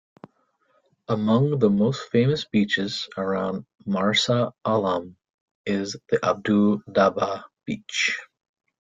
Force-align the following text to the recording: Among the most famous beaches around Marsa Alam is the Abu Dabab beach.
Among 1.09 1.59
the 1.59 1.69
most 1.69 2.09
famous 2.09 2.45
beaches 2.45 3.07
around 3.15 3.67
Marsa 3.85 4.51
Alam 4.65 5.15
is 5.63 5.95
the 6.09 6.25
Abu 6.25 6.81
Dabab 6.89 7.43
beach. 7.67 8.17